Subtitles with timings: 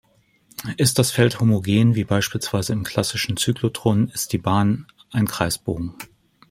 [0.77, 5.93] Ist das Feld homogen wie beispielsweise im klassischen Zyklotron, ist die Bahn ein Kreisbogen.